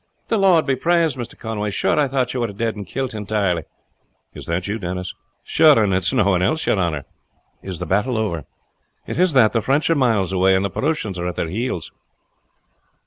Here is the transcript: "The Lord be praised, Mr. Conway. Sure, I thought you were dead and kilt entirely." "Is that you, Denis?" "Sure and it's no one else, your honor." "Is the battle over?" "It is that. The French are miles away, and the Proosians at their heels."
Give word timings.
"The 0.29 0.37
Lord 0.39 0.65
be 0.65 0.75
praised, 0.75 1.15
Mr. 1.15 1.37
Conway. 1.37 1.69
Sure, 1.69 1.99
I 1.99 2.07
thought 2.07 2.33
you 2.33 2.39
were 2.39 2.47
dead 2.47 2.75
and 2.75 2.87
kilt 2.87 3.13
entirely." 3.13 3.65
"Is 4.33 4.47
that 4.47 4.67
you, 4.67 4.79
Denis?" 4.79 5.13
"Sure 5.43 5.77
and 5.83 5.93
it's 5.93 6.11
no 6.11 6.23
one 6.25 6.41
else, 6.41 6.65
your 6.65 6.79
honor." 6.79 7.05
"Is 7.61 7.77
the 7.77 7.85
battle 7.85 8.17
over?" 8.17 8.45
"It 9.05 9.19
is 9.19 9.33
that. 9.33 9.53
The 9.53 9.61
French 9.61 9.91
are 9.91 9.95
miles 9.95 10.33
away, 10.33 10.55
and 10.55 10.65
the 10.65 10.71
Proosians 10.71 11.19
at 11.19 11.35
their 11.35 11.49
heels." 11.49 11.91